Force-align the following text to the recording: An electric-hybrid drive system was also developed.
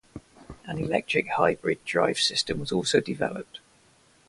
An 0.65 0.79
electric-hybrid 0.79 1.85
drive 1.85 2.17
system 2.19 2.59
was 2.59 2.71
also 2.71 2.99
developed. 3.01 3.59